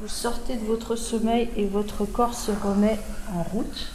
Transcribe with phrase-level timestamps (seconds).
[0.00, 3.00] Vous sortez de votre sommeil et votre corps se remet
[3.34, 3.88] en route,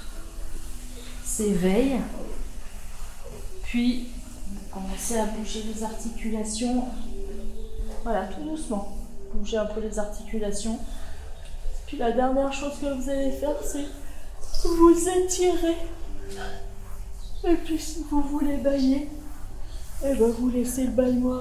[1.23, 2.01] s'éveille,
[3.63, 4.09] puis
[4.69, 6.85] commencez à bouger les articulations.
[8.03, 8.97] Voilà, tout doucement.
[9.33, 10.77] Bougez un peu les articulations.
[11.87, 13.85] Puis la dernière chose que vous allez faire, c'est
[14.67, 15.77] vous étirer.
[17.45, 19.09] Et puis si vous voulez bailler,
[20.05, 21.39] eh ben vous laissez le baillement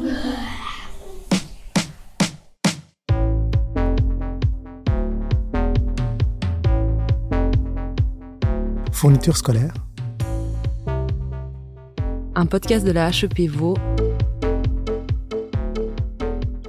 [9.02, 9.32] arriver.
[9.32, 9.74] Fourniture scolaire.
[12.34, 13.76] Un podcast de la HEP Vaud.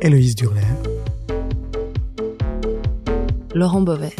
[0.02, 0.62] Héloïse Durler.
[3.54, 4.16] Laurent Beauvais.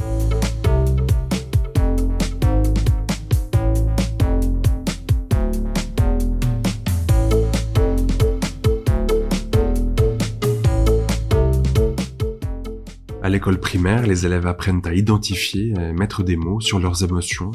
[13.24, 17.52] À l'école primaire, les élèves apprennent à identifier et mettre des mots sur leurs émotions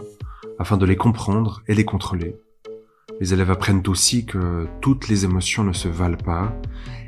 [0.58, 2.36] afin de les comprendre et les contrôler.
[3.20, 6.52] Les élèves apprennent aussi que toutes les émotions ne se valent pas.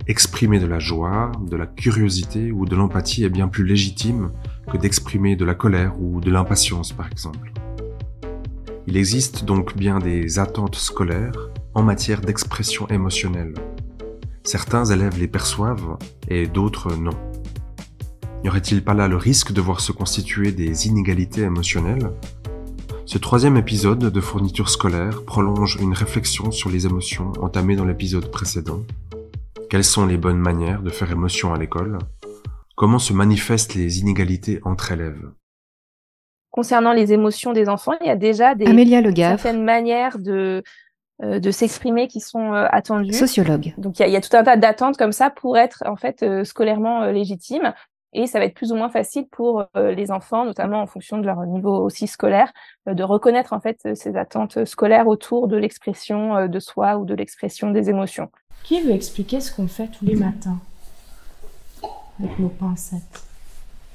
[0.09, 4.33] Exprimer de la joie, de la curiosité ou de l'empathie est bien plus légitime
[4.73, 7.53] que d'exprimer de la colère ou de l'impatience par exemple.
[8.87, 13.55] Il existe donc bien des attentes scolaires en matière d'expression émotionnelle.
[14.43, 17.17] Certains élèves les perçoivent et d'autres non.
[18.43, 22.11] N'y aurait-il pas là le risque de voir se constituer des inégalités émotionnelles
[23.11, 28.31] Ce troisième épisode de fourniture scolaire prolonge une réflexion sur les émotions entamée dans l'épisode
[28.31, 28.83] précédent.
[29.69, 31.99] Quelles sont les bonnes manières de faire émotion à l'école?
[32.77, 35.29] Comment se manifestent les inégalités entre élèves?
[36.53, 40.63] Concernant les émotions des enfants, il y a déjà des Amélia certaines manières de
[41.23, 43.13] euh, de s'exprimer qui sont euh, attendues.
[43.13, 43.75] sociologue.
[43.77, 45.83] Donc il y, a, il y a tout un tas d'attentes comme ça pour être
[45.85, 47.75] en fait euh, scolairement euh, légitime.
[48.13, 51.19] Et ça va être plus ou moins facile pour euh, les enfants, notamment en fonction
[51.19, 52.53] de leur niveau aussi scolaire,
[52.89, 56.97] euh, de reconnaître en fait euh, ces attentes scolaires autour de l'expression euh, de soi
[56.99, 58.29] ou de l'expression des émotions.
[58.65, 60.59] Qui veut expliquer ce qu'on fait tous les matins
[62.19, 63.25] avec nos pincettes?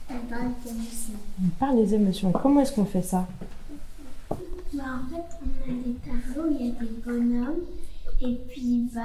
[0.09, 1.14] On parle d'émotions.
[1.44, 2.31] On parle des émotions.
[2.31, 3.28] Comment est-ce qu'on fait ça?
[4.30, 7.64] Bah, en fait, on a des tableaux, il y a des bonhommes,
[8.22, 9.02] et puis bah,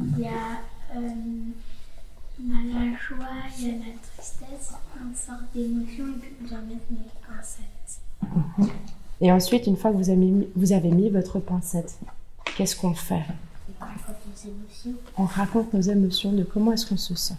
[0.00, 1.08] il y a, euh,
[2.40, 3.26] on a la joie,
[3.58, 6.98] il y a la tristesse, plein de sortes d'émotions, et puis on doit mettre nos
[7.26, 8.00] pincettes.
[9.20, 11.98] Et ensuite, une fois que vous avez mis, vous avez mis votre pincette,
[12.56, 13.22] qu'est-ce qu'on fait?
[13.80, 14.94] On raconte nos émotions.
[15.18, 17.34] On raconte nos émotions, de comment est-ce qu'on se sent.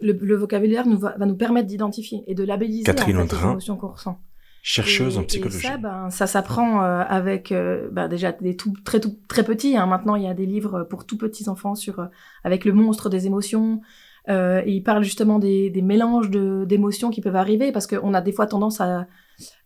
[0.00, 3.36] le, le vocabulaire nous va, va nous permettre d'identifier et de labelliser Catherine en fait,
[3.36, 4.18] les émotions qu'on ressent.
[4.66, 5.66] Chercheuse Et- en et psychologie.
[5.66, 9.76] ça, ben, ça s'apprend euh, avec euh, ben, déjà des tout très tout, très petits.
[9.76, 9.84] Hein.
[9.84, 12.06] Maintenant, il y a des livres pour tout petits enfants sur euh,
[12.44, 13.82] avec le monstre des émotions.
[14.30, 18.14] Euh, et il parle justement des, des mélanges de d'émotions qui peuvent arriver parce qu'on
[18.14, 19.06] a des fois tendance à,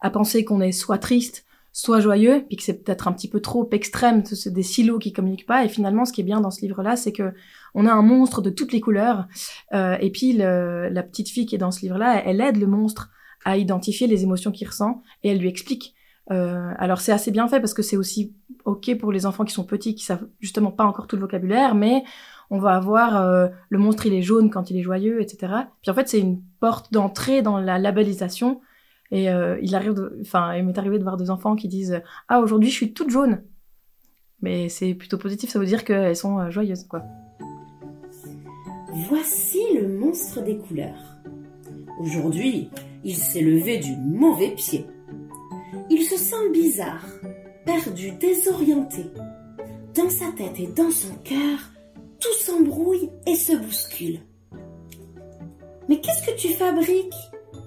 [0.00, 3.38] à penser qu'on est soit triste, soit joyeux, puis que c'est peut-être un petit peu
[3.38, 5.64] trop extrême, c'est des silos qui communiquent pas.
[5.64, 7.32] Et finalement, ce qui est bien dans ce livre-là, c'est que
[7.76, 9.28] on a un monstre de toutes les couleurs.
[9.74, 12.66] Euh, et puis le- la petite fille qui est dans ce livre-là, elle aide le
[12.66, 13.10] monstre
[13.44, 15.94] à identifier les émotions qu'il ressent et elle lui explique.
[16.30, 18.34] Euh, alors c'est assez bien fait parce que c'est aussi
[18.64, 21.74] ok pour les enfants qui sont petits, qui savent justement pas encore tout le vocabulaire,
[21.74, 22.04] mais
[22.50, 25.52] on va avoir euh, le monstre il est jaune quand il est joyeux, etc.
[25.80, 28.60] Puis en fait c'est une porte d'entrée dans la labellisation.
[29.10, 32.40] Et euh, il arrive, enfin il m'est arrivé de voir des enfants qui disent ah
[32.40, 33.42] aujourd'hui je suis toute jaune,
[34.42, 37.02] mais c'est plutôt positif, ça veut dire qu'elles sont joyeuses quoi.
[39.08, 41.16] Voici le monstre des couleurs.
[42.00, 42.70] Aujourd'hui,
[43.04, 44.84] il s'est levé du mauvais pied.
[45.90, 47.06] Il se sent bizarre,
[47.64, 49.04] perdu, désorienté.
[49.94, 51.58] Dans sa tête et dans son cœur,
[52.20, 54.20] tout s'embrouille et se bouscule.
[55.88, 57.14] Mais qu'est-ce que tu fabriques?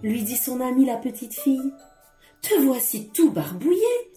[0.04, 1.74] lui dit son amie la petite fille.
[2.42, 4.12] Te voici tout barbouillé.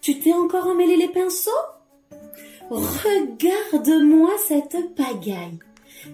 [0.00, 1.50] Tu t'es encore emmêlé les pinceaux?
[2.70, 5.58] Regarde-moi cette pagaille.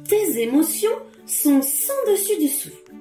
[0.08, 0.96] Tes émotions
[1.26, 2.95] sont sans dessus dessous.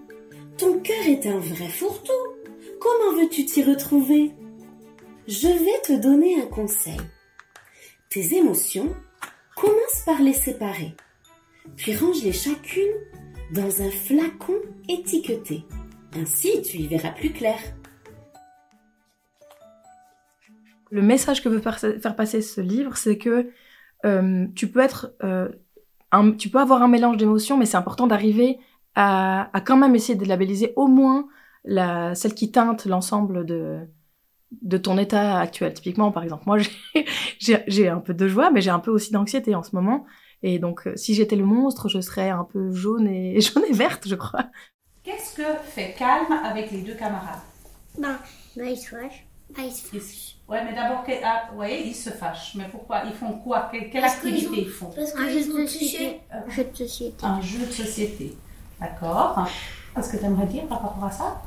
[0.58, 2.50] Ton cœur est un vrai fourre-tout.
[2.80, 4.32] Comment veux-tu t'y retrouver?
[5.28, 7.00] Je vais te donner un conseil.
[8.10, 8.96] Tes émotions,
[9.56, 10.96] commence par les séparer,
[11.76, 12.94] puis range-les chacune
[13.52, 15.64] dans un flacon étiqueté.
[16.14, 17.60] Ainsi, tu y verras plus clair.
[20.92, 23.50] le message que veut faire passer ce livre, c'est que
[24.06, 25.50] euh, tu peux être, euh,
[26.38, 28.60] tu peux avoir un mélange d'émotions, mais c'est important d'arriver
[28.96, 31.28] à, à quand même essayer de labelliser au moins
[31.64, 33.88] la, celle qui teinte l'ensemble de
[34.62, 35.74] de ton état actuel.
[35.74, 36.58] Typiquement, par exemple, moi,
[37.40, 40.06] j'ai- un peu de joie, mais j'ai un peu aussi d'anxiété en ce moment.
[40.44, 43.74] Et donc, euh, si j'étais le monstre, je serais un peu jaune et jaune et
[43.74, 44.46] verte, je crois.
[45.04, 47.40] Qu'est-ce que fait Calme avec les deux camarades?
[47.98, 48.18] Ben,
[48.56, 49.26] ben il se fâche.
[49.56, 50.36] Ben, il se fâche.
[50.48, 52.56] Ouais, mais d'abord, ah, ouais, ils se fâchent.
[52.56, 53.04] Mais pourquoi?
[53.06, 53.70] Ils font quoi?
[53.72, 54.90] Quelle, activité jouent- ils font?
[54.92, 56.22] Parce Un jeu de société.
[56.32, 57.26] Un jeu de société.
[57.26, 58.34] Un jeu de société.
[58.80, 59.48] D'accord.
[59.96, 61.42] Qu'est-ce que tu aimerais dire par rapport à ça?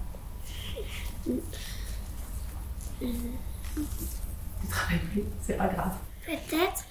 [3.01, 5.95] Tu travailles plus, c'est pas grave.
[6.27, 6.85] Peut-être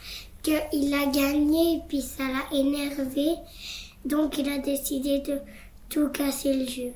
[0.43, 3.35] qu'il a gagné et puis ça l'a énervé.
[4.05, 5.41] Donc il a décidé de
[5.89, 6.93] tout casser le jeu.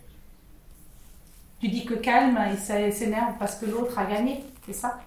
[1.60, 5.00] Tu dis que Calme, il s'é- s'énerve parce que l'autre a gagné, c'est ça?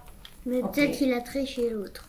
[0.45, 2.07] Mais peut-être qu'il a triché l'autre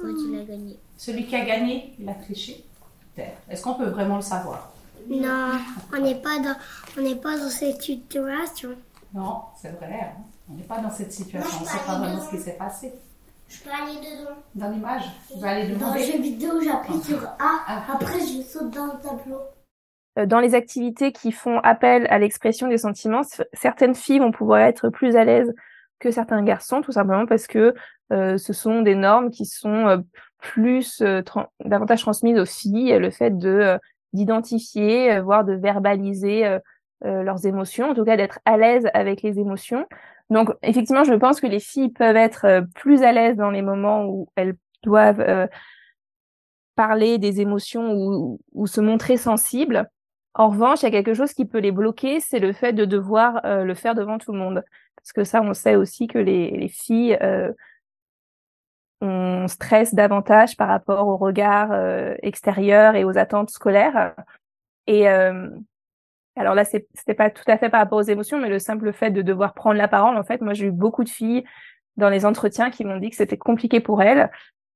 [0.00, 0.78] quand il a gagné.
[0.96, 2.64] Celui qui a gagné, il a triché.
[3.48, 4.72] Est-ce qu'on peut vraiment le savoir?
[5.08, 5.52] Non,
[5.96, 6.56] on n'est pas dans,
[6.98, 8.70] on n'est pas dans cette situation.
[9.12, 10.00] Non, c'est vrai.
[10.02, 10.22] hein.
[10.50, 11.48] On n'est pas dans cette situation.
[11.50, 12.24] Moi, On je ne sait peux pas vraiment dedans.
[12.24, 12.92] ce qui s'est passé.
[13.48, 14.30] Je peux aller dedans.
[14.54, 15.02] Dans l'image,
[15.32, 17.36] tu vas aller Dans le jeu vidéo, j'appuie sur A.
[17.38, 17.82] Ah.
[17.92, 19.38] Après, je saute dans le tableau.
[20.18, 24.60] Euh, Dans les activités qui font appel à l'expression des sentiments, certaines filles vont pouvoir
[24.60, 25.52] être plus à l'aise
[25.98, 27.74] que certains garçons, tout simplement parce que
[28.12, 29.98] euh, ce sont des normes qui sont euh,
[30.38, 31.22] plus euh,
[31.64, 33.78] davantage transmises aux filles, le fait de euh,
[34.14, 36.58] d'identifier, euh, voire de verbaliser euh,
[37.04, 39.86] euh, leurs émotions, en tout cas d'être à l'aise avec les émotions.
[40.30, 44.06] Donc effectivement, je pense que les filles peuvent être plus à l'aise dans les moments
[44.06, 45.48] où elles doivent
[46.76, 49.86] parler des émotions ou, se montrer sensibles.
[50.32, 52.86] En revanche, il y a quelque chose qui peut les bloquer, c'est le fait de
[52.86, 54.64] devoir le faire devant tout le monde.
[54.96, 57.18] Parce que ça, on sait aussi que les, les filles,
[59.04, 64.14] on stresse davantage par rapport au regard euh, extérieur et aux attentes scolaires.
[64.86, 65.48] Et euh,
[66.36, 69.10] alors là, c'était pas tout à fait par rapport aux émotions, mais le simple fait
[69.10, 71.44] de devoir prendre la parole, en fait, moi, j'ai eu beaucoup de filles
[71.96, 74.30] dans les entretiens qui m'ont dit que c'était compliqué pour elles.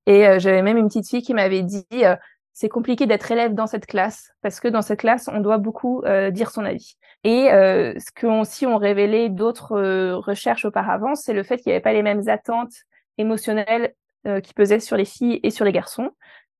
[0.06, 2.16] Et euh, j'avais même une petite fille qui m'avait dit, euh,
[2.52, 6.02] c'est compliqué d'être élève dans cette classe parce que dans cette classe, on doit beaucoup
[6.04, 6.96] euh, dire son avis.
[7.24, 9.76] Et ce que aussi ont révélé d'autres
[10.14, 12.72] recherches auparavant, c'est le fait qu'il n'y avait pas les mêmes attentes
[13.18, 13.92] émotionnelles
[14.24, 16.10] qui pesaient sur les filles et sur les garçons,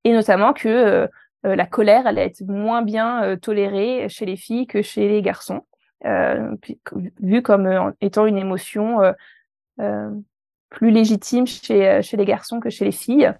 [0.05, 1.06] et notamment que euh,
[1.46, 5.22] euh, la colère allait être moins bien euh, tolérée chez les filles que chez les
[5.22, 5.62] garçons,
[6.05, 6.55] euh,
[7.20, 9.12] vu comme euh, étant une émotion euh,
[9.81, 10.10] euh,
[10.70, 13.32] plus légitime chez, euh, chez les garçons que chez les filles.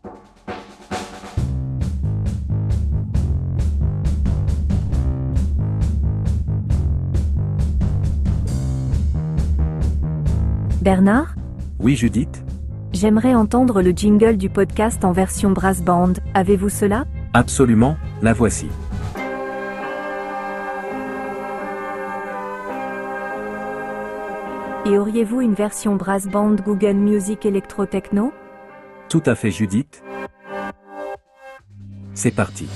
[10.81, 11.35] Bernard,
[11.81, 12.48] Oui, Judith?
[12.99, 16.15] J'aimerais entendre le jingle du podcast en version brass band.
[16.35, 17.05] Avez-vous cela?
[17.33, 18.67] Absolument, la voici.
[24.85, 28.33] Et auriez-vous une version brass band Google Music Electro Techno?
[29.09, 30.03] Tout à fait, Judith.
[32.15, 32.69] C'est parti.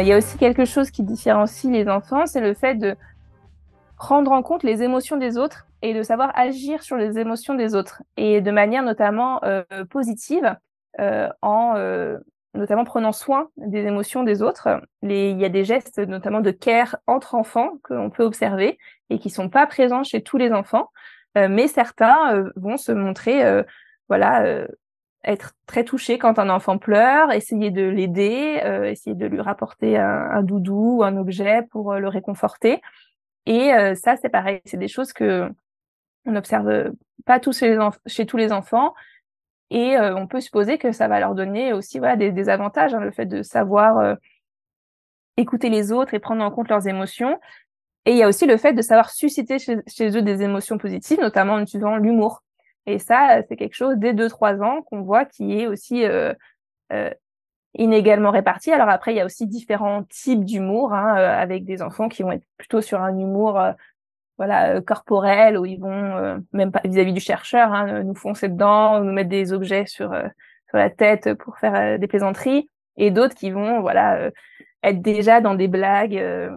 [0.00, 2.96] Il y a aussi quelque chose qui différencie les enfants, c'est le fait de
[3.96, 7.74] prendre en compte les émotions des autres et de savoir agir sur les émotions des
[7.74, 10.56] autres et de manière notamment euh, positive
[11.00, 12.18] euh, en euh,
[12.56, 14.80] notamment prenant soin des émotions des autres.
[15.02, 18.78] Il y a des gestes notamment de care entre enfants que l'on peut observer
[19.10, 20.90] et qui sont pas présents chez tous les enfants,
[21.36, 23.62] euh, mais certains euh, vont se montrer euh,
[24.08, 24.66] voilà euh,
[25.26, 29.98] être très touché quand un enfant pleure, essayer de l'aider, euh, essayer de lui rapporter
[29.98, 32.80] un, doudou ou un objet pour euh, le réconforter.
[33.44, 35.50] Et euh, ça, c'est pareil, c'est des choses que
[36.26, 36.92] on n'observe
[37.24, 37.62] pas tous
[38.06, 38.94] chez, tous les enfants.
[39.70, 43.10] Et on peut supposer que ça va leur donner aussi voilà, des, avantages, hein, le
[43.10, 44.16] fait de savoir
[45.36, 47.38] écouter les autres et prendre en compte leurs émotions.
[48.06, 50.78] Et il y a aussi le fait de savoir susciter chez, chez eux des émotions
[50.78, 52.42] positives, notamment en utilisant l'humour.
[52.86, 56.32] Et ça, c'est quelque chose dès 2-3 ans qu'on voit qui est aussi euh,
[56.92, 57.10] euh,
[57.74, 58.72] inégalement réparti.
[58.72, 62.22] Alors après, il y a aussi différents types d'humour, hein, euh, avec des enfants qui
[62.22, 63.60] vont être plutôt sur un humour
[64.38, 69.12] voilà, corporel, où ils vont, même pas vis-à-vis du chercheur, hein, nous foncer dedans, nous
[69.12, 70.10] mettre des objets sur,
[70.68, 74.30] sur la tête pour faire des plaisanteries, et d'autres qui vont voilà,
[74.86, 76.56] être déjà dans des blagues euh,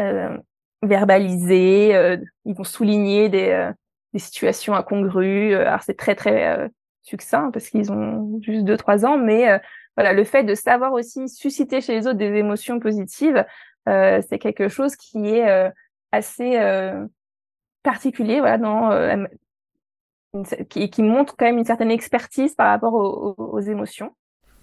[0.00, 0.36] euh,
[0.82, 3.70] verbalisées, euh, ils vont souligner des,
[4.12, 5.54] des situations incongrues.
[5.54, 6.68] euh, Alors c'est très très euh,
[7.02, 9.58] succinct parce qu'ils ont juste deux trois ans, mais euh,
[9.96, 13.44] voilà le fait de savoir aussi susciter chez les autres des émotions positives,
[13.88, 15.70] euh, c'est quelque chose qui est euh,
[16.12, 17.06] assez euh,
[17.82, 19.24] particulier voilà dans euh,
[20.68, 24.14] qui, qui montre quand même une certaine expertise par rapport aux, aux émotions.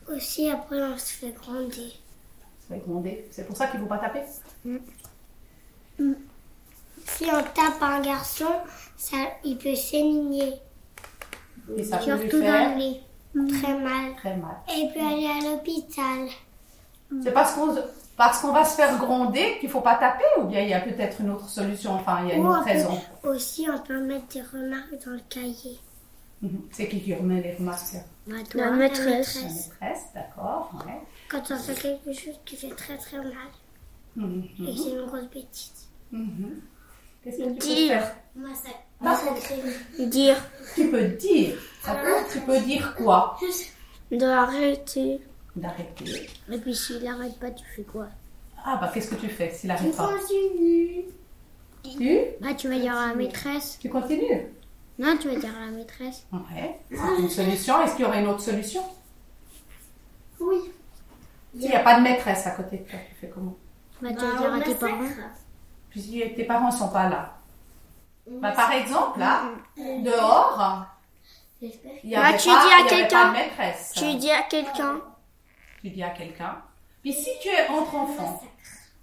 [0.08, 1.92] Aussi, après, on se fait gronder.
[2.60, 3.26] Se fait gronder.
[3.32, 4.22] C'est pour ça qu'il ne faut pas taper?
[7.06, 8.48] Si on tape un garçon,
[8.98, 10.54] ça, il peut s'éligner.
[11.78, 13.00] Et ça peut lui Surtout faire dans le lit.
[13.62, 14.16] Très mal.
[14.18, 14.56] très mal.
[14.70, 16.28] Et il peut aller à l'hôpital.
[17.24, 17.76] C'est parce qu'on
[18.18, 20.74] parce qu'on va se faire gronder qu'il ne faut pas taper ou bien il y
[20.74, 22.98] a peut-être une autre solution, enfin il y a une Ou autre peut- raison.
[23.24, 25.78] Aussi, on peut mettre des remarques dans le cahier.
[26.42, 26.62] Mhm.
[26.72, 27.82] C'est qui qui remet les remarques?
[28.26, 29.06] Bah, La toi, maîtresse.
[29.06, 29.44] la La maîtresse.
[29.82, 30.72] maîtresse, d'accord.
[30.88, 31.02] ouais.
[31.30, 33.34] Quand on fait quelque chose qui fait très très mal
[34.16, 35.90] Mhm, et que mhm, c'est une grosse bêtise.
[36.12, 36.62] mhm.
[37.26, 37.88] Qu'est-ce que tu peux Dire.
[37.90, 38.70] faire Moi, ça.
[39.02, 39.18] Moi,
[40.08, 40.38] Dire.
[40.76, 41.58] Tu peux dire.
[42.32, 43.38] Tu peux dire quoi
[44.12, 45.20] D'arrêter.
[45.56, 46.30] D'arrêter.
[46.52, 48.08] Et puis s'il n'arrête pas, tu fais quoi
[48.64, 51.06] Ah bah qu'est-ce que tu fais s'il Tu n'arrive pas continues.
[51.84, 53.78] Tu Bah, tu vas dire à la maîtresse.
[53.82, 54.48] Tu continues
[55.00, 56.26] Non, tu vas dire à la maîtresse.
[56.32, 56.80] Ouais.
[56.92, 57.82] C'est une solution.
[57.82, 58.84] Est-ce qu'il y aurait une autre solution
[60.40, 60.58] Oui.
[61.60, 63.56] S'il n'y a pas de maîtresse à côté de toi, tu fais comment
[64.02, 65.04] Bah, tu vas dire à tes parents.
[65.96, 67.32] Puis si tes parents sont pas là.
[68.30, 69.44] Bah, par exemple, là,
[69.78, 70.86] dehors,
[71.62, 71.70] il
[72.04, 73.22] y Bah, avait tu pas, dis à il y avait quelqu'un.
[73.22, 73.94] pas de maîtresse.
[73.96, 75.00] Tu dis à quelqu'un.
[75.82, 76.58] Tu dis à quelqu'un.
[77.02, 78.44] Puis si tu es entre enfants,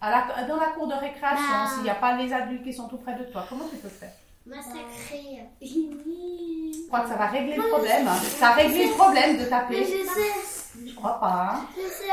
[0.03, 1.71] à la- dans la cour de récréation, Bah.
[1.73, 3.89] s'il n'y a pas les adultes qui sont tout près de toi, comment tu peux
[3.89, 4.13] faire?
[4.45, 5.45] Massacrer.
[5.63, 8.07] Je crois que ça va régler le problème.
[8.07, 8.17] hein.
[8.17, 9.83] Ça a réglé le problème de taper.
[9.87, 10.85] sais.
[10.87, 11.55] Je crois pas.
[11.57, 11.67] hein.
[11.75, 12.13] Je sais.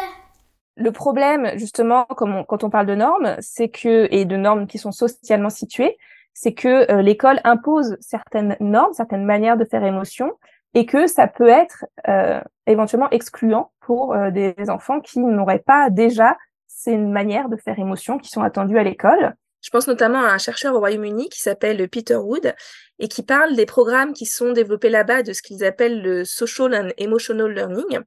[0.79, 4.93] Le problème, justement, quand on parle de normes, c'est que, et de normes qui sont
[4.93, 5.97] socialement situées,
[6.33, 10.31] c'est que euh, l'école impose certaines normes, certaines manières de faire émotion,
[10.73, 15.89] et que ça peut être euh, éventuellement excluant pour euh, des enfants qui n'auraient pas
[15.89, 19.35] déjà ces manières de faire émotion qui sont attendues à l'école.
[19.61, 22.55] Je pense notamment à un chercheur au Royaume-Uni qui s'appelle Peter Wood
[22.99, 26.75] et qui parle des programmes qui sont développés là-bas de ce qu'ils appellent le social
[26.75, 27.99] and emotional learning.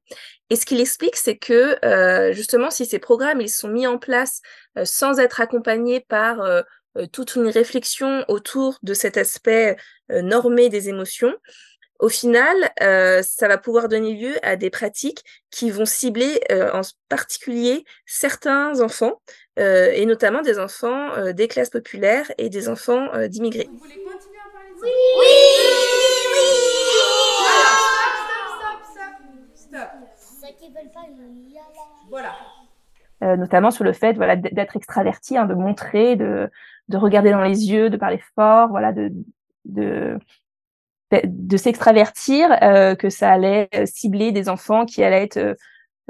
[0.51, 3.99] Et ce qu'il explique, c'est que euh, justement, si ces programmes ils sont mis en
[3.99, 4.43] place
[4.77, 6.63] euh, sans être accompagnés par euh,
[7.11, 9.77] toute une réflexion autour de cet aspect
[10.11, 11.35] normé des émotions,
[12.01, 17.87] au final, ça va pouvoir donner lieu à des pratiques qui vont cibler en particulier
[18.05, 19.23] certains enfants,
[19.57, 23.09] et notamment des enfants des classes populaires et des enfants
[24.83, 26.59] euh, d'immigrés.
[30.17, 31.85] Ceux qui veulent pas, il y a là.
[32.11, 32.33] Voilà.
[33.37, 36.51] Notamment sur le fait voilà, d'être extraverti, hein, de montrer, de,
[36.89, 38.93] de regarder dans les yeux, de parler fort, voilà,
[39.65, 40.19] de,
[41.57, 45.57] s'extravertir, euh, que ça allait euh, cibler des enfants qui allaient être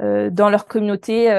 [0.01, 1.29] euh, dans leur communauté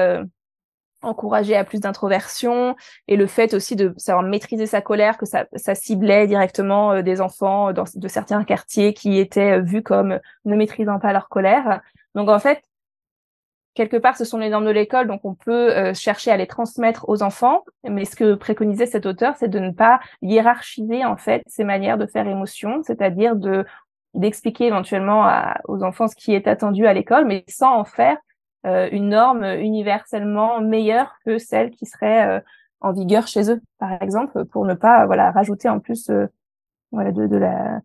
[1.05, 2.75] euh, encouragés à plus d'introversion,
[3.07, 7.21] et le fait aussi de savoir maîtriser sa colère, que ça, ciblait directement euh, des
[7.21, 11.81] enfants dans, de certains quartiers qui étaient euh, vus comme ne maîtrisant pas leur colère.
[12.15, 12.63] Donc en fait,
[13.75, 16.47] quelque part, ce sont les normes de l'école, donc on peut euh, chercher à les
[16.47, 17.63] transmettre aux enfants.
[17.87, 21.97] Mais ce que préconisait cet auteur, c'est de ne pas hiérarchiser en fait ces manières
[21.97, 23.65] de faire émotion, c'est-à-dire de
[24.15, 25.29] d'expliquer éventuellement
[25.67, 28.19] aux enfants ce qui est attendu à l'école, mais sans en faire euh,
[28.91, 32.39] une norme universellement meilleure que celle qui serait euh,
[32.81, 36.27] en vigueur chez eux, par exemple, pour ne pas voilà rajouter en plus euh,
[36.91, 37.81] de, la,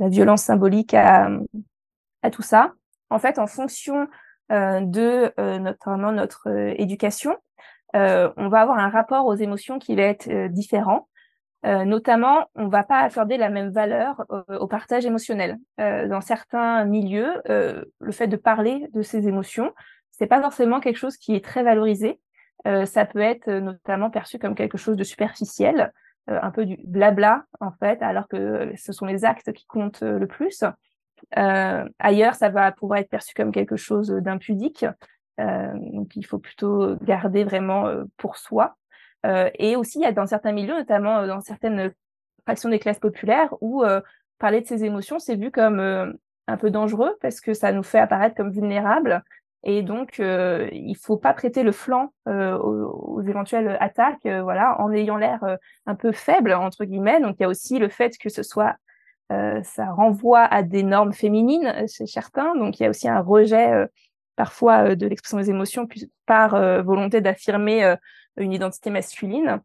[0.00, 1.28] violence symbolique à,
[2.32, 2.72] tout ça.
[3.10, 4.08] En fait, en fonction
[4.52, 7.36] euh, de euh, notamment notre euh, éducation,
[7.94, 11.08] euh, on va avoir un rapport aux émotions qui va être euh, différent.
[11.64, 15.58] Euh, notamment, on va pas accorder la même valeur euh, au partage émotionnel.
[15.80, 19.72] Euh, dans certains milieux, euh, le fait de parler de ses émotions,
[20.18, 22.20] c'est pas forcément quelque chose qui est très valorisé.
[22.66, 25.92] Euh, ça peut être euh, notamment perçu comme quelque chose de superficiel,
[26.30, 30.02] euh, un peu du blabla en fait, alors que ce sont les actes qui comptent
[30.02, 30.64] le plus.
[31.32, 34.84] Ailleurs, ça va pouvoir être perçu comme quelque chose d'impudique.
[35.38, 38.76] Donc, il faut plutôt garder vraiment pour soi.
[39.24, 41.92] Et aussi, il y a dans certains milieux, notamment dans certaines
[42.42, 43.82] fractions des classes populaires, où
[44.38, 45.80] parler de ses émotions, c'est vu comme
[46.48, 49.22] un peu dangereux parce que ça nous fait apparaître comme vulnérables.
[49.62, 54.80] Et donc, euh, il faut pas prêter le flanc euh, aux, éventuelles attaques, euh, voilà,
[54.80, 57.20] en ayant l'air euh, un peu faible entre guillemets.
[57.20, 58.76] Donc, il y a aussi le fait que ce soit
[59.64, 62.54] ça renvoie à des normes féminines chez certains.
[62.54, 63.72] Donc, il y a aussi un rejet
[64.36, 65.88] parfois de l'expression des émotions
[66.26, 66.50] par
[66.84, 67.96] volonté d'affirmer
[68.36, 69.60] une identité masculine.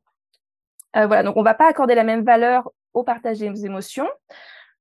[0.96, 4.10] Voilà, donc on va pas accorder la même valeur au partage des émotions.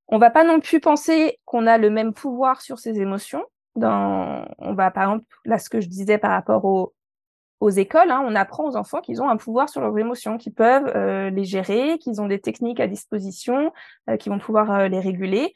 [0.09, 3.45] On va pas non plus penser qu'on a le même pouvoir sur ces émotions.
[3.77, 6.95] On va par exemple, là ce que je disais par rapport au,
[7.61, 10.55] aux écoles, hein, on apprend aux enfants qu'ils ont un pouvoir sur leurs émotions, qu'ils
[10.55, 13.73] peuvent euh, les gérer, qu'ils ont des techniques à disposition,
[14.09, 15.53] euh, qui vont pouvoir euh, les réguler.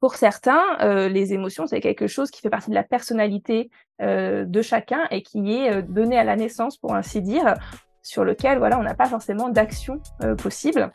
[0.00, 3.68] pour certains, les émotions, c'est quelque chose qui fait partie de la personnalité
[4.00, 7.54] de chacun et qui est donné à la naissance, pour ainsi dire,
[8.02, 10.00] sur lequel voilà, on n'a pas forcément d'action
[10.40, 10.92] possible.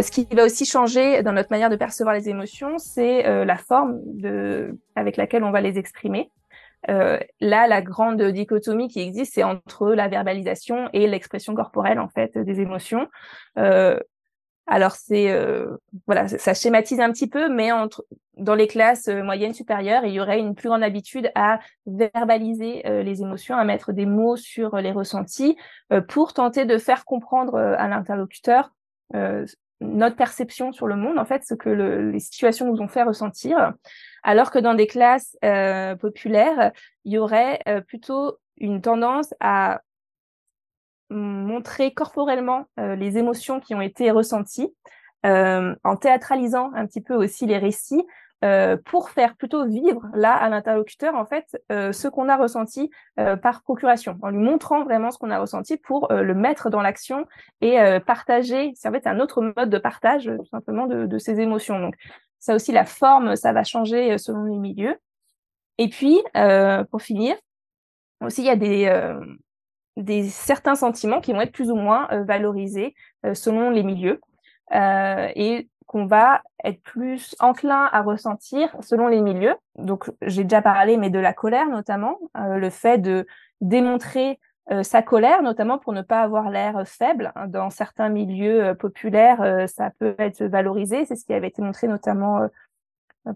[0.00, 3.56] Ce qui va aussi changer dans notre manière de percevoir les émotions, c'est euh, la
[3.56, 4.00] forme
[4.94, 6.30] avec laquelle on va les exprimer.
[6.90, 12.08] Euh, là, la grande dichotomie qui existe, c'est entre la verbalisation et l'expression corporelle en
[12.08, 13.08] fait des émotions.
[13.58, 13.98] Euh,
[14.66, 17.70] alors c'est euh, voilà, ça schématise un petit peu, mais
[18.36, 23.22] dans les classes moyennes supérieures, il y aurait une plus grande habitude à verbaliser les
[23.22, 25.56] émotions, à mettre des mots sur les ressentis
[26.08, 28.72] pour tenter de faire comprendre à l'interlocuteur
[29.80, 33.72] notre perception sur le monde, en fait, ce que les situations nous ont fait ressentir,
[34.22, 36.72] alors que dans des classes euh, populaires,
[37.04, 39.80] il y aurait euh, plutôt une tendance à
[41.10, 44.72] montrer corporellement euh, les émotions qui ont été ressenties,
[45.24, 48.04] en théâtralisant un petit peu aussi les récits,
[48.44, 52.90] euh, pour faire plutôt vivre là à l'interlocuteur en fait euh, ce qu'on a ressenti
[53.20, 56.82] euh, par procuration, en lui montrant vraiment ce qu'on a ressenti pour le mettre dans
[56.82, 57.24] l'action
[57.60, 58.72] et partager.
[58.74, 61.78] C'est en fait un autre mode de partage tout simplement de, de ces émotions.
[61.78, 61.94] Donc
[62.40, 64.96] ça aussi la forme, ça va changer selon les milieux.
[65.78, 66.20] Et puis
[66.90, 67.36] pour finir,
[68.20, 69.14] aussi il y a des
[69.96, 72.94] des certains sentiments qui vont être plus ou moins valorisés
[73.34, 74.20] selon les milieux.
[74.72, 79.54] et qu'on va être plus enclin à ressentir selon les milieux.
[79.76, 83.26] Donc, j'ai déjà parlé, mais de la colère notamment, euh, le fait de
[83.60, 87.30] démontrer euh, sa colère, notamment pour ne pas avoir l'air faible.
[87.48, 91.04] Dans certains milieux euh, populaires, ça peut être valorisé.
[91.04, 92.48] C'est ce qui avait été montré notamment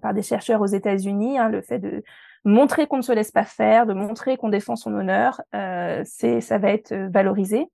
[0.00, 2.02] par des chercheurs aux États-Unis, hein, le fait de
[2.44, 6.70] montrer qu'on ne se laisse pas faire, de montrer qu'on défend son honneur, ça va
[6.70, 7.68] être valorisé.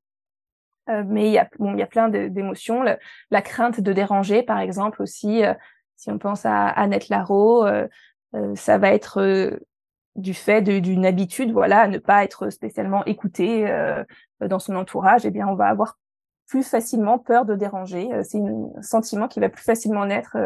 [0.89, 2.83] Euh, mais il y a, bon, y a plein d'émotions.
[3.31, 5.45] La, crainte de déranger, par exemple, aussi.
[5.45, 5.55] Euh,
[5.97, 7.87] si on pense à Annette Larot, euh,
[8.57, 9.61] ça va être
[10.17, 13.71] du fait d'une habitude, voilà, à ne pas être spécialement écouté
[14.41, 15.25] dans son entourage.
[15.25, 15.99] Eh bien, on va avoir
[16.49, 18.09] plus facilement peur de déranger.
[18.25, 20.37] C'est un sentiment qui va plus facilement naître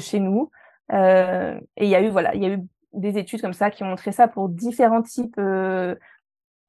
[0.00, 0.50] chez nous.
[0.90, 2.60] et il y a eu, voilà, il y a eu
[2.92, 5.38] des études comme ça qui ont montré ça pour différents types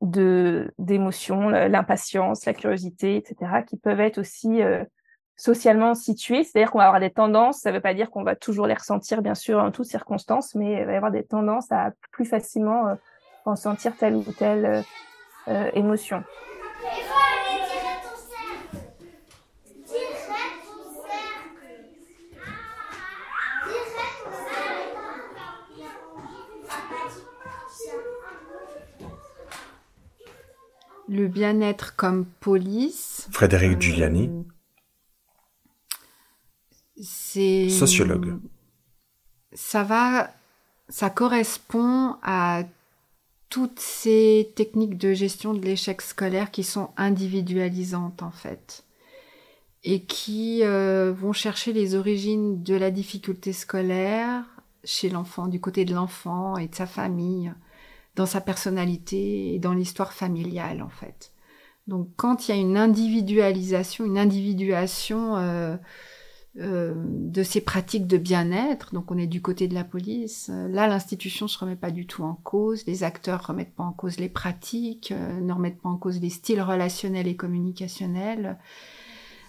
[0.02, 4.84] d'émotions, l'impatience, la curiosité, etc., qui peuvent être aussi euh,
[5.36, 6.44] socialement situées.
[6.44, 8.74] C'est-à-dire qu'on va avoir des tendances, ça ne veut pas dire qu'on va toujours les
[8.74, 12.26] ressentir, bien sûr, en toutes circonstances, mais il va y avoir des tendances à plus
[12.26, 12.96] facilement euh,
[13.46, 14.84] ressentir telle ou telle
[15.48, 16.24] euh, émotion.
[31.14, 33.28] Le bien-être comme police.
[33.32, 34.30] Frédéric Giuliani.
[34.30, 34.44] Euh,
[37.02, 38.40] c'est sociologue.
[39.54, 40.30] Ça va,
[40.90, 42.64] ça correspond à
[43.50, 48.84] toutes ces techniques de gestion de l'échec scolaire qui sont individualisantes en fait
[49.84, 54.44] et qui euh, vont chercher les origines de la difficulté scolaire
[54.84, 57.54] chez l'enfant, du côté de l'enfant et de sa famille
[58.16, 61.34] dans sa personnalité et dans l'histoire familiale en fait.
[61.88, 65.76] Donc quand il y a une individualisation, une individuation euh,
[66.60, 70.70] euh, de ces pratiques de bien-être, donc on est du côté de la police, euh,
[70.70, 74.18] là l'institution se remet pas du tout en cause, les acteurs remettent pas en cause
[74.18, 78.58] les pratiques, ne remettent pas en cause les styles relationnels et communicationnels.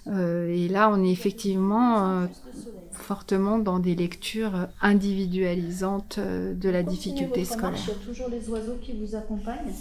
[0.06, 2.26] Et là on est effectivement
[2.94, 7.78] fortement dans des lectures individualisantes euh, de la difficulté scolaire.
[7.78, 9.72] il y a toujours les oiseaux qui vous accompagnent.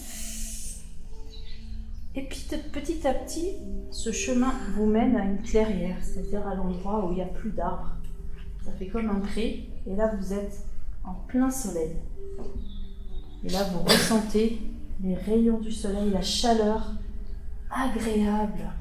[2.16, 3.54] Et puis petit à petit,
[3.92, 7.52] ce chemin vous mène à une clairière, c'est-à-dire à, l'endroit où il n'y a plus
[7.52, 7.96] d'arbres.
[8.64, 10.66] Ça fait comme un pré, et là vous êtes
[11.04, 11.96] en plein soleil.
[13.44, 14.62] Et là vous ressentez
[15.04, 16.92] les rayons du soleil, la chaleur
[17.72, 18.72] agréable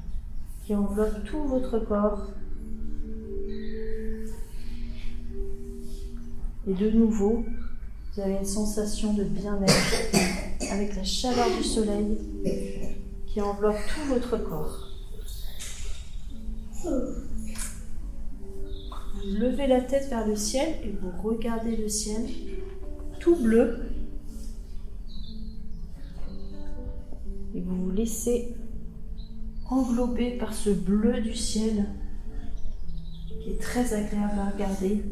[0.65, 2.29] qui enveloppe tout votre corps
[6.65, 7.43] Et de nouveau,
[8.13, 12.17] vous avez une sensation de bien-être avec la chaleur du soleil
[13.27, 14.87] qui enveloppe tout votre corps.
[16.83, 17.09] Vous
[19.39, 22.21] levez la tête vers le ciel et vous regardez le ciel
[23.19, 23.89] tout bleu.
[27.55, 28.55] Et vous vous laissez
[29.69, 31.85] englobé par ce bleu du ciel
[33.41, 35.03] qui est très agréable à regarder.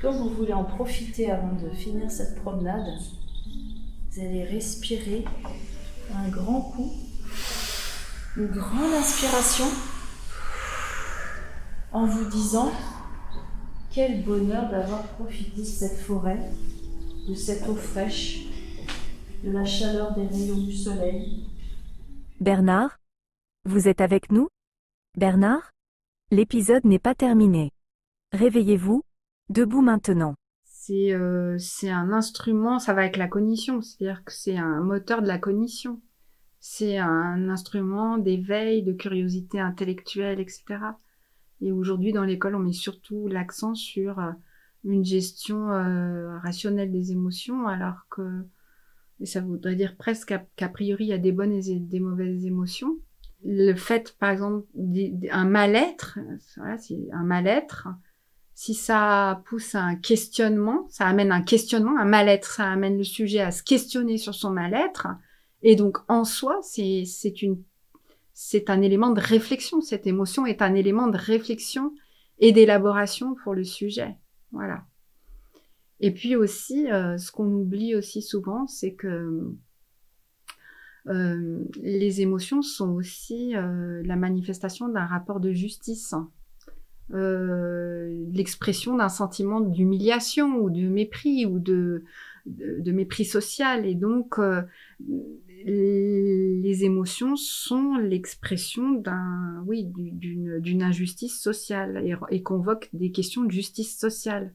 [0.00, 2.86] Quand vous voulez en profiter avant de finir cette promenade,
[4.10, 5.24] vous allez respirer
[6.14, 6.90] un grand coup,
[8.36, 9.66] une grande inspiration,
[11.92, 12.70] en vous disant
[13.90, 16.40] quel bonheur d'avoir profité de cette forêt,
[17.28, 18.46] de cette eau fraîche,
[19.44, 21.49] de la chaleur des rayons du soleil.
[22.40, 22.96] Bernard?
[23.66, 24.48] Vous êtes avec nous?
[25.14, 25.72] Bernard?
[26.30, 27.70] L'épisode n'est pas terminé.
[28.32, 29.02] Réveillez-vous,
[29.50, 30.34] debout maintenant.
[30.64, 35.20] C'est euh, c'est un instrument, ça va avec la cognition, c'est-à-dire que c'est un moteur
[35.20, 36.00] de la cognition.
[36.60, 40.64] C'est un instrument d'éveil, de curiosité intellectuelle, etc.
[41.60, 44.32] Et aujourd'hui, dans l'école, on met surtout l'accent sur euh,
[44.84, 48.46] une gestion euh, rationnelle des émotions, alors que
[49.20, 52.44] et ça voudrait dire presque qu'a priori il y a des bonnes et des mauvaises
[52.46, 52.96] émotions.
[53.44, 54.66] Le fait, par exemple,
[55.30, 56.18] un mal-être,
[56.56, 56.76] voilà,
[57.12, 57.88] un mal-être,
[58.54, 63.04] si ça pousse à un questionnement, ça amène un questionnement, un mal-être, ça amène le
[63.04, 65.08] sujet à se questionner sur son mal-être,
[65.62, 67.04] et donc en soi, c'est
[68.32, 69.80] c'est un élément de réflexion.
[69.80, 71.92] Cette émotion est un élément de réflexion
[72.38, 74.16] et d'élaboration pour le sujet.
[74.52, 74.84] Voilà.
[76.00, 79.52] Et puis aussi, euh, ce qu'on oublie aussi souvent, c'est que
[81.08, 86.14] euh, les émotions sont aussi euh, la manifestation d'un rapport de justice,
[87.12, 92.04] l'expression d'un sentiment d'humiliation ou de mépris ou de,
[92.46, 93.84] de, mépris social.
[93.84, 94.38] Et donc,
[95.66, 103.50] les émotions sont l'expression d'un, oui, d'une injustice sociale et, et convoquent des questions de
[103.50, 104.54] justice sociale.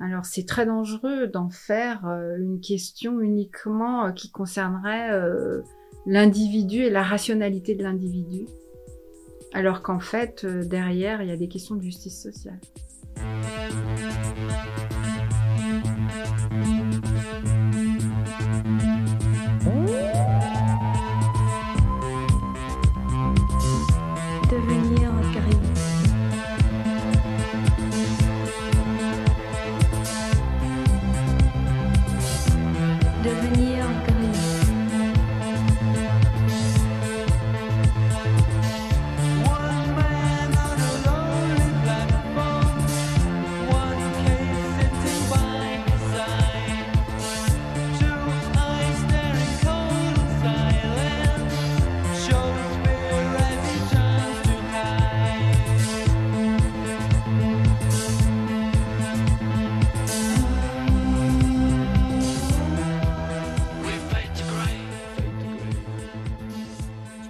[0.00, 5.60] Alors c'est très dangereux d'en faire euh, une question uniquement euh, qui concernerait euh,
[6.06, 8.46] l'individu et la rationalité de l'individu,
[9.52, 12.58] alors qu'en fait derrière il y a des questions de justice sociale.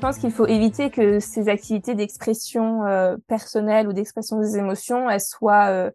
[0.01, 5.21] Pense qu'il faut éviter que ces activités d'expression euh, personnelle ou d'expression des émotions, elles
[5.21, 5.91] soient euh,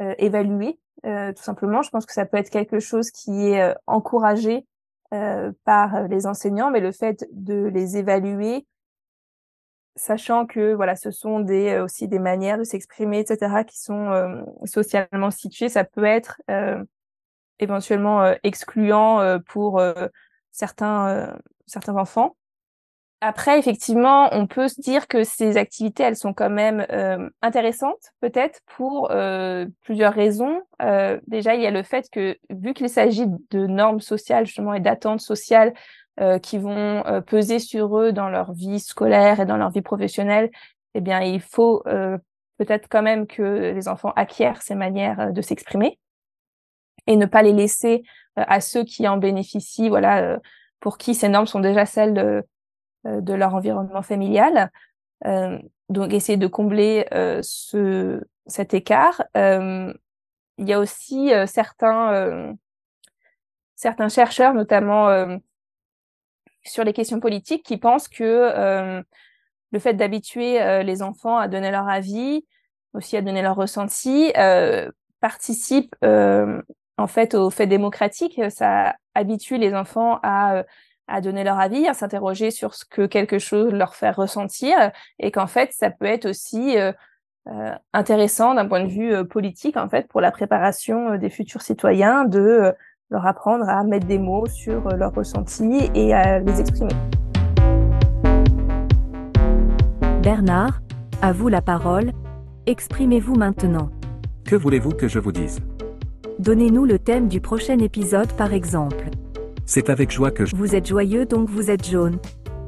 [0.00, 1.82] euh, évaluées, tout simplement.
[1.82, 4.66] Je pense que ça peut être quelque chose qui est encouragé
[5.64, 8.66] par les enseignants, mais le fait de les évaluer,
[9.96, 15.30] sachant que voilà, ce sont des aussi des manières de s'exprimer, etc., qui sont socialement
[15.30, 16.42] situées, ça peut être
[17.58, 19.82] éventuellement excluant pour
[20.52, 21.34] certains
[21.66, 22.36] certains enfants.
[23.22, 28.12] Après, effectivement, on peut se dire que ces activités, elles sont quand même euh, intéressantes,
[28.20, 30.62] peut-être pour euh, plusieurs raisons.
[30.80, 34.72] Euh, déjà, il y a le fait que, vu qu'il s'agit de normes sociales justement
[34.72, 35.74] et d'attentes sociales
[36.42, 40.50] qui vont peser sur eux dans leur vie scolaire et dans leur vie professionnelle,
[40.94, 41.82] eh bien, il faut
[42.58, 45.98] peut-être quand même que les enfants acquièrent ces manières de s'exprimer
[47.06, 48.02] et ne pas les laisser
[48.36, 50.38] à ceux qui en bénéficient, voilà,
[50.80, 52.42] pour qui ces normes sont déjà celles de euh,
[53.04, 54.70] de leur environnement familial.
[55.26, 55.58] Euh,
[55.88, 59.22] donc essayer de combler euh, ce, cet écart.
[59.34, 62.54] il y a aussi certains,
[63.76, 65.38] certains chercheurs, notamment
[66.62, 69.02] sur les questions politiques, qui pensent que
[69.72, 72.44] le fait d'habituer les enfants à donner leur avis,
[72.92, 74.32] aussi à donner leur ressenti,
[75.20, 78.40] participe en fait au fait démocratique.
[78.50, 80.64] Ça habitue les enfants à
[81.10, 85.30] à donner leur avis, à s'interroger sur ce que quelque chose leur fait ressentir, et
[85.30, 86.92] qu'en fait, ça peut être aussi euh,
[87.48, 91.62] euh, intéressant d'un point de vue euh, politique, en fait, pour la préparation des futurs
[91.62, 92.72] citoyens, de
[93.10, 96.94] leur apprendre à mettre des mots sur leurs ressentis et à les exprimer.
[100.22, 100.80] Bernard,
[101.22, 102.12] à vous la parole.
[102.66, 103.90] Exprimez-vous maintenant.
[104.44, 105.60] Que voulez-vous que je vous dise?
[106.38, 109.10] Donnez-nous le thème du prochain épisode par exemple.
[109.72, 110.56] C'est avec joie que je...
[110.56, 112.18] Vous êtes joyeux donc vous êtes jaune.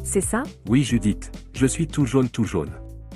[0.05, 0.45] C'est ça?
[0.69, 2.71] Oui Judith, je suis tout jaune tout jaune.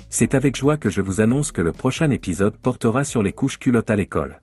[0.09, 3.57] C'est avec joie que je vous annonce que le prochain épisode portera sur les couches
[3.57, 4.41] culottes à l'école.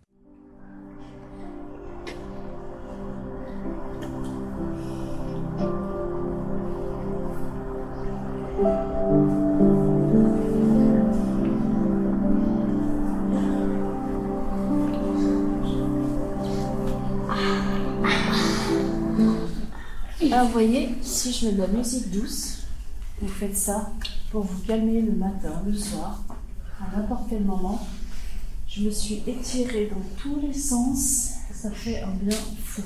[20.44, 22.64] Vous voyez, si je mets de la musique douce,
[23.18, 23.90] vous faites ça
[24.30, 26.22] pour vous calmer le matin, le soir,
[26.78, 27.80] à n'importe quel moment.
[28.68, 32.82] Je me suis étirée dans tous les sens, ça fait un bien fou.